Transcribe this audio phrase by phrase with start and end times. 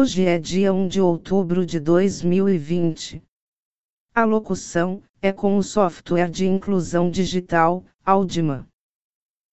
[0.00, 3.22] Hoje é dia 1 de outubro de 2020.
[4.14, 8.66] A locução é com o software de inclusão digital, Audima.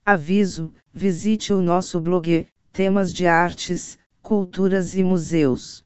[0.05, 5.83] Aviso: visite o nosso blog, temas de artes, culturas e museus.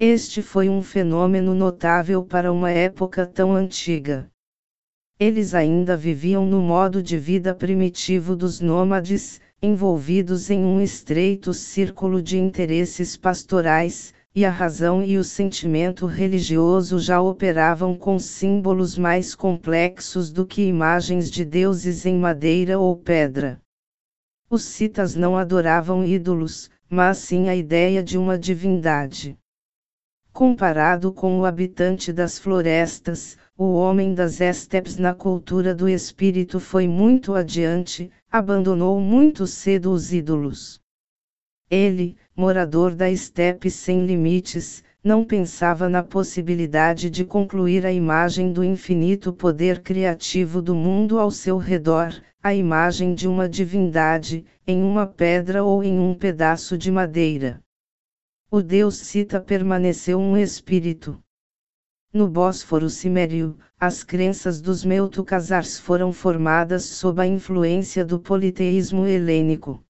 [0.00, 4.28] Este foi um fenômeno notável para uma época tão antiga.
[5.16, 12.20] Eles ainda viviam no modo de vida primitivo dos nômades, envolvidos em um estreito círculo
[12.20, 19.32] de interesses pastorais, e a razão e o sentimento religioso já operavam com símbolos mais
[19.32, 23.60] complexos do que imagens de deuses em madeira ou pedra.
[24.50, 29.38] Os citas não adoravam ídolos, mas sim a ideia de uma divindade.
[30.32, 36.88] Comparado com o habitante das florestas, o homem das estepes na cultura do espírito foi
[36.88, 40.80] muito adiante, abandonou muito cedo os ídolos.
[41.70, 48.64] Ele, morador da estepe sem limites, não pensava na possibilidade de concluir a imagem do
[48.64, 55.06] infinito poder criativo do mundo ao seu redor, a imagem de uma divindade, em uma
[55.06, 57.60] pedra ou em um pedaço de madeira.
[58.50, 61.18] O deus Cita permaneceu um espírito.
[62.12, 69.84] No Bósforo Cimério, as crenças dos Meutucasars foram formadas sob a influência do politeísmo helênico.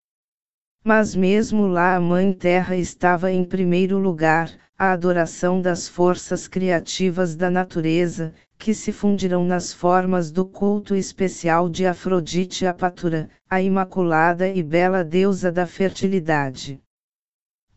[0.87, 7.35] Mas mesmo lá a Mãe Terra estava em primeiro lugar, a adoração das forças criativas
[7.35, 14.47] da natureza, que se fundirão nas formas do culto especial de Afrodite Apatura, a imaculada
[14.47, 16.79] e bela deusa da fertilidade.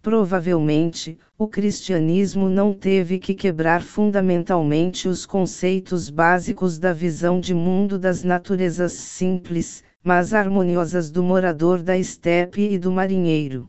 [0.02, 7.98] Provavelmente, o cristianismo não teve que quebrar fundamentalmente os conceitos básicos da visão de mundo
[7.98, 13.68] das naturezas simples, mas harmoniosas do morador da estepe e do marinheiro.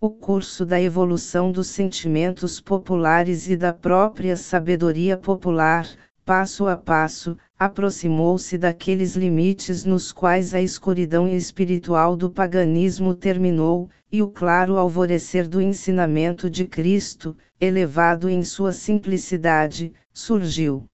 [0.00, 5.88] O curso da evolução dos sentimentos populares e da própria sabedoria popular,
[6.24, 14.20] passo a passo, aproximou-se daqueles limites nos quais a escuridão espiritual do paganismo terminou, e
[14.22, 20.88] o claro alvorecer do ensinamento de Cristo, elevado em sua simplicidade, surgiu.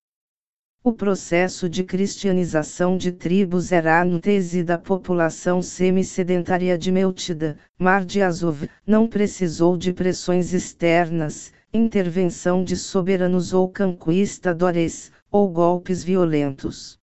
[0.84, 8.20] O processo de cristianização de tribos era antese da população semi-sedentária de Meltida, Mar de
[8.20, 16.98] Azov, não precisou de pressões externas, intervenção de soberanos ou conquistadores, ou golpes violentos.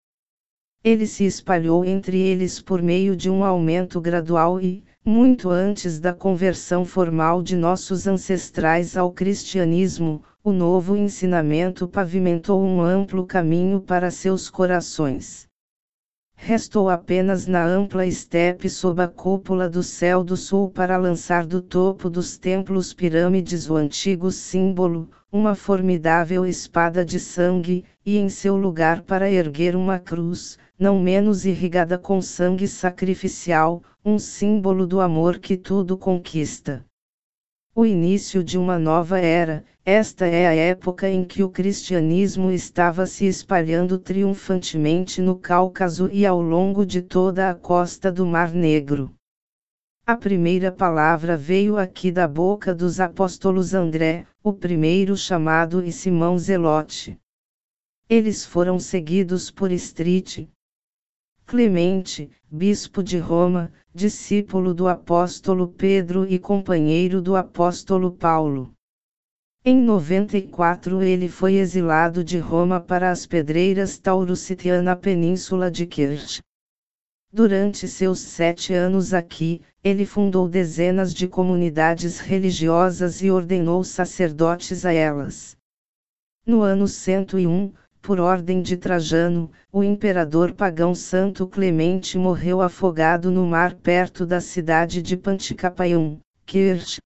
[0.82, 6.12] Ele se espalhou entre eles por meio de um aumento gradual e, muito antes da
[6.12, 14.10] conversão formal de nossos ancestrais ao cristianismo, o novo ensinamento pavimentou um amplo caminho para
[14.10, 15.46] seus corações.
[16.34, 21.60] Restou apenas na ampla estepe sob a cúpula do céu do sul para lançar do
[21.60, 28.56] topo dos templos pirâmides o antigo símbolo, uma formidável espada de sangue, e em seu
[28.56, 35.38] lugar para erguer uma cruz, não menos irrigada com sangue sacrificial, um símbolo do amor
[35.38, 36.82] que tudo conquista.
[37.74, 43.06] O início de uma nova era, esta é a época em que o cristianismo estava
[43.06, 49.14] se espalhando triunfantemente no Cáucaso e ao longo de toda a costa do Mar Negro.
[50.06, 56.38] A primeira palavra veio aqui da boca dos apóstolos André, o primeiro chamado e Simão
[56.38, 57.18] Zelote.
[58.10, 60.48] Eles foram seguidos por Street,
[61.46, 68.74] Clemente, bispo de Roma, discípulo do apóstolo Pedro e companheiro do apóstolo Paulo.
[69.70, 76.40] Em 94 ele foi exilado de Roma para as Pedreiras Taurusitiana na península de Kirch.
[77.30, 84.92] Durante seus sete anos aqui, ele fundou dezenas de comunidades religiosas e ordenou sacerdotes a
[84.94, 85.54] elas.
[86.46, 87.70] No ano 101,
[88.00, 94.40] por ordem de Trajano, o imperador pagão Santo Clemente morreu afogado no mar perto da
[94.40, 97.00] cidade de Panticapaium, Kirch.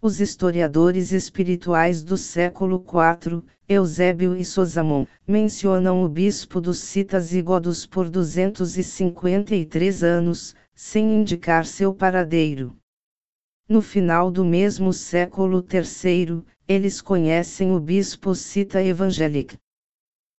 [0.00, 7.42] Os historiadores espirituais do século IV, Eusébio e Sosamon, mencionam o bispo dos Citas e
[7.42, 12.76] Godos por 253 anos, sem indicar seu paradeiro.
[13.68, 19.56] No final do mesmo século III, eles conhecem o bispo Cita Evangelic.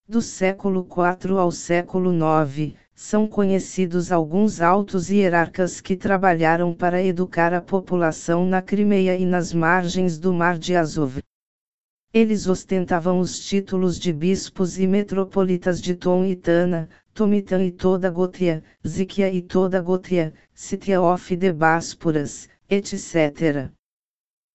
[0.08, 7.54] Do século IV ao século IX, são conhecidos alguns altos hierarcas que trabalharam para educar
[7.54, 11.19] a população na Crimeia e nas margens do Mar de Azov.
[12.13, 18.12] Eles ostentavam os títulos de bispos e metropolitas de Tom e Tana, Tomitan e toda
[18.12, 23.72] Gotria, Ziquia e toda Gotria, Sitia of de Básporas, etc.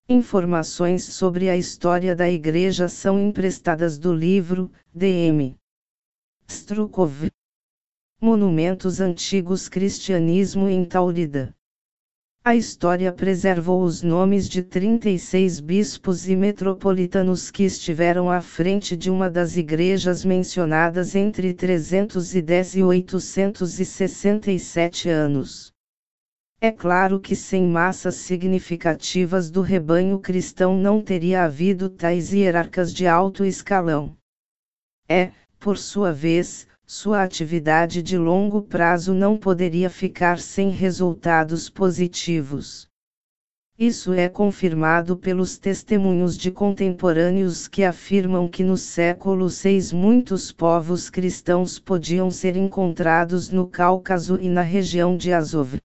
[0.06, 5.56] Informações sobre a história da Igreja são emprestadas do livro, D.M.
[6.46, 7.30] Strukov.
[8.24, 11.54] Monumentos Antigos Cristianismo em Taurida.
[12.42, 19.10] A história preservou os nomes de 36 bispos e metropolitanos que estiveram à frente de
[19.10, 25.70] uma das igrejas mencionadas entre 310 e 867 anos.
[26.62, 33.06] É claro que sem massas significativas do rebanho cristão não teria havido tais hierarcas de
[33.06, 34.16] alto escalão.
[35.06, 35.30] É,
[35.60, 42.86] por sua vez, sua atividade de longo prazo não poderia ficar sem resultados positivos.
[43.78, 51.10] Isso é confirmado pelos testemunhos de contemporâneos que afirmam que no século VI muitos povos
[51.10, 55.78] cristãos podiam ser encontrados no Cáucaso e na região de Azov.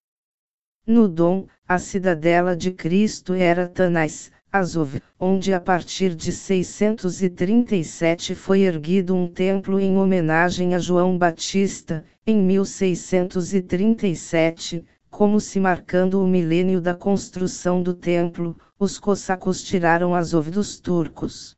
[0.86, 8.62] No Dom, a cidadela de Cristo era Tanais, Azov, onde a partir de 637 foi
[8.62, 16.80] erguido um templo em homenagem a João Batista, em 1637, como se marcando o milênio
[16.80, 21.54] da construção do templo, os cossacos tiraram Azov dos turcos.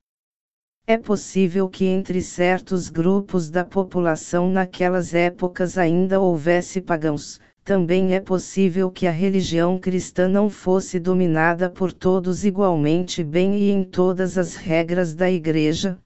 [0.86, 8.20] É possível que entre certos grupos da população naquelas épocas ainda houvesse pagãos, também é
[8.20, 14.36] possível que a religião cristã não fosse dominada por todos igualmente bem e em todas
[14.36, 15.98] as regras da Igreja?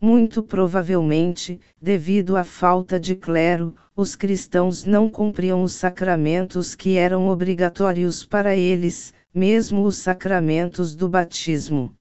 [0.00, 7.28] Muito provavelmente, devido à falta de clero, os cristãos não cumpriam os sacramentos que eram
[7.28, 11.94] obrigatórios para eles, mesmo os sacramentos do batismo.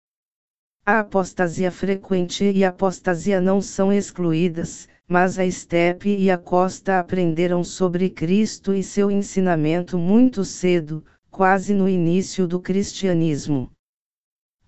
[0.86, 6.98] A apostasia frequente e a apostasia não são excluídas, mas a estepe e a costa
[6.98, 13.70] aprenderam sobre Cristo e seu ensinamento muito cedo, quase no início do cristianismo.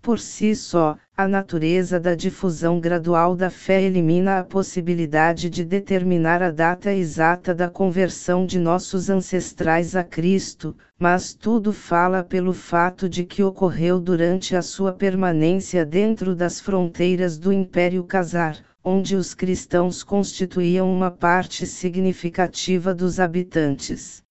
[0.01, 6.43] Por si só, a natureza da difusão gradual da fé elimina a possibilidade de determinar
[6.43, 13.07] a data exata da conversão de nossos ancestrais a Cristo, mas tudo fala pelo fato
[13.07, 19.33] de que ocorreu durante a sua permanência dentro das fronteiras do Império Casar, onde os
[19.33, 24.21] cristãos constituíam uma parte significativa dos habitantes.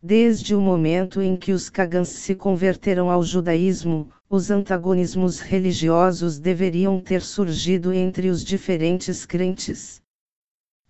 [0.00, 7.00] Desde o momento em que os cagãs se converteram ao judaísmo, os antagonismos religiosos deveriam
[7.00, 10.02] ter surgido entre os diferentes crentes.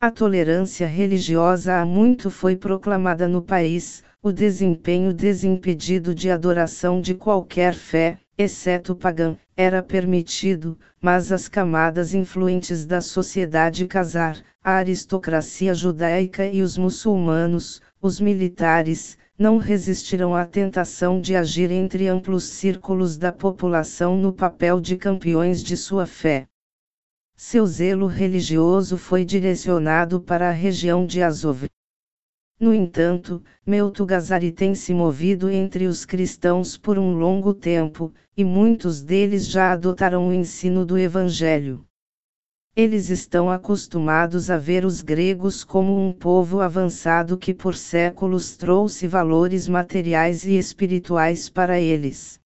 [0.00, 7.14] A tolerância religiosa há muito foi proclamada no país, o desempenho desimpedido de adoração de
[7.14, 15.74] qualquer fé, exceto pagã, era permitido, mas as camadas influentes da sociedade casar, a aristocracia
[15.74, 23.16] judaica e os muçulmanos, os militares, não resistiram à tentação de agir entre amplos círculos
[23.16, 26.46] da população no papel de campeões de sua fé.
[27.36, 31.66] Seu zelo religioso foi direcionado para a região de Azov.
[32.58, 39.02] No entanto, Meltugazari tem se movido entre os cristãos por um longo tempo, e muitos
[39.02, 41.84] deles já adotaram o ensino do Evangelho.
[42.76, 49.06] Eles estão acostumados a ver os gregos como um povo avançado que por séculos trouxe
[49.06, 52.40] valores materiais e espirituais para eles.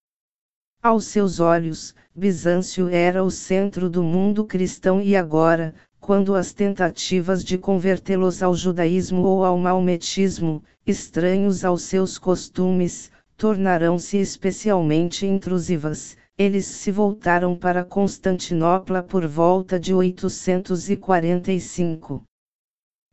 [0.82, 7.45] Aos seus olhos, Bizâncio era o centro do mundo cristão e agora, quando as tentativas
[7.45, 16.67] de convertê-los ao judaísmo ou ao maometismo, estranhos aos seus costumes, tornarão-se especialmente intrusivas, eles
[16.67, 22.23] se voltaram para Constantinopla por volta de 845.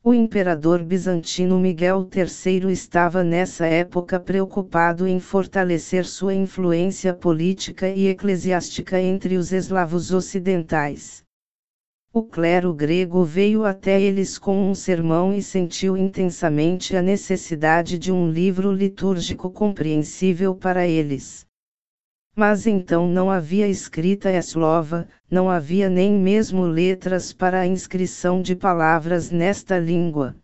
[0.04, 8.08] O imperador bizantino Miguel III estava nessa época preocupado em fortalecer sua influência política e
[8.08, 11.25] eclesiástica entre os eslavos ocidentais.
[12.17, 18.10] O clero grego veio até eles com um sermão e sentiu intensamente a necessidade de
[18.10, 21.45] um livro litúrgico compreensível para eles.
[22.34, 28.55] Mas então não havia escrita eslova, não havia nem mesmo letras para a inscrição de
[28.55, 30.38] palavras nesta língua.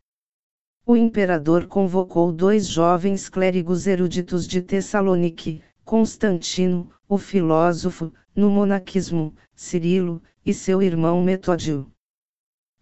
[0.86, 10.22] O imperador convocou dois jovens clérigos eruditos de Tessalonique, Constantino, o filósofo, no monaquismo, Cirilo,
[10.46, 11.92] e seu irmão Metódio.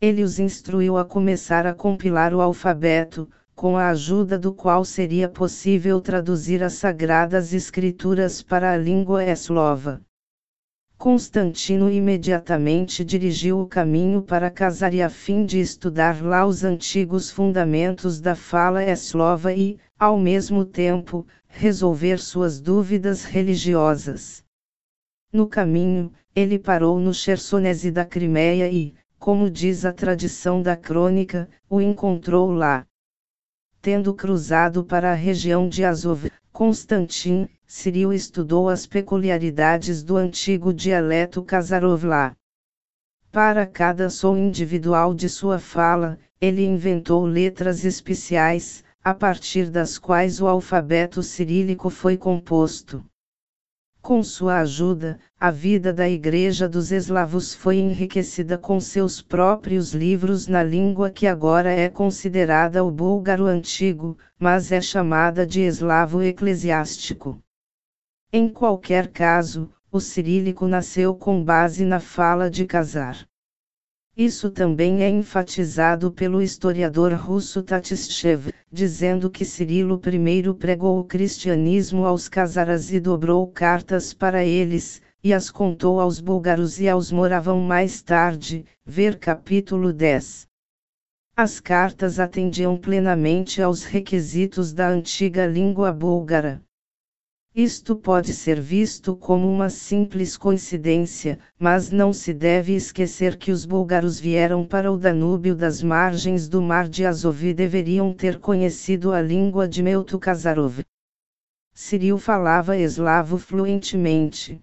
[0.01, 5.27] Ele os instruiu a começar a compilar o alfabeto, com a ajuda do qual seria
[5.27, 10.01] possível traduzir as sagradas escrituras para a língua eslova.
[10.97, 18.21] Constantino imediatamente dirigiu o caminho para Casari a fim de estudar lá os antigos fundamentos
[18.21, 24.43] da fala eslova e, ao mesmo tempo, resolver suas dúvidas religiosas.
[25.31, 31.49] No caminho, ele parou no Chersonese da Crimeia e, como diz a tradição da crônica,
[31.69, 32.85] o encontrou lá
[33.81, 41.43] tendo cruzado para a região de Azov, Constantin, Cyril estudou as peculiaridades do antigo dialeto
[41.43, 42.35] Khazarov lá.
[43.31, 50.41] Para cada som individual de sua fala, ele inventou letras especiais, a partir das quais
[50.41, 53.05] o alfabeto cirílico foi composto.
[54.01, 60.47] Com sua ajuda, a vida da Igreja dos Eslavos foi enriquecida com seus próprios livros
[60.47, 67.37] na língua que agora é considerada o búlgaro antigo, mas é chamada de eslavo eclesiástico.
[68.31, 73.27] Em qualquer caso, o cirílico nasceu com base na fala de Casar.
[74.19, 82.05] Isso também é enfatizado pelo historiador russo Tatishev, dizendo que Cirilo I pregou o cristianismo
[82.05, 87.61] aos Kazaras e dobrou cartas para eles, e as contou aos búlgaros e aos moravam
[87.61, 90.49] mais tarde, ver capítulo 10.
[91.33, 96.61] As cartas atendiam plenamente aos requisitos da antiga língua búlgara.
[97.61, 103.65] Isto pode ser visto como uma simples coincidência, mas não se deve esquecer que os
[103.65, 109.11] búlgaros vieram para o Danúbio das margens do mar de Azov e deveriam ter conhecido
[109.11, 110.79] a língua de Meuto Kazarov.
[111.73, 114.61] Cyril falava eslavo fluentemente.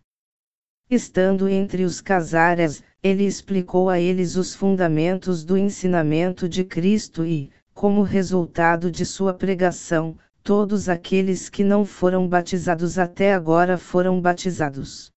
[0.89, 7.51] Estando entre os casares, ele explicou a eles os fundamentos do ensinamento de Cristo e,
[7.75, 15.11] como resultado de sua pregação, todos aqueles que não foram batizados até agora foram batizados.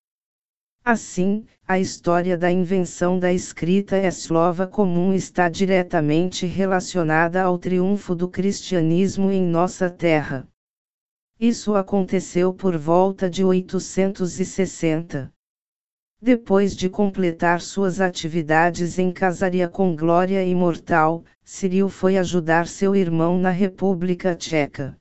[0.83, 8.27] Assim, a história da invenção da escrita eslova comum está diretamente relacionada ao triunfo do
[8.27, 10.47] cristianismo em nossa terra.
[11.39, 15.31] Isso aconteceu por volta de 860.
[16.19, 23.37] Depois de completar suas atividades em casaria com glória imortal, Cyril foi ajudar seu irmão
[23.37, 24.97] na República Tcheca.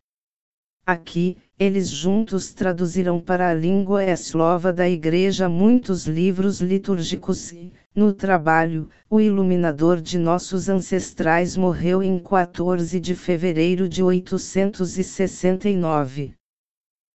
[0.88, 8.14] Aqui, eles juntos traduziram para a língua eslova da Igreja muitos livros litúrgicos e, no
[8.14, 16.32] trabalho, o iluminador de nossos ancestrais morreu em 14 de fevereiro de 869.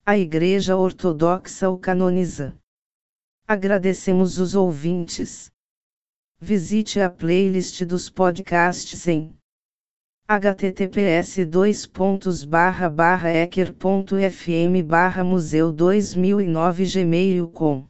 [0.03, 2.57] A Igreja Ortodoxa o canoniza.
[3.47, 5.51] Agradecemos os ouvintes.
[6.41, 9.37] Visite a playlist dos podcasts em
[10.29, 17.87] https dois pontos barra barra ecker.fm barra museu 2009 gmail com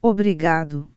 [0.00, 0.90] Obrigado.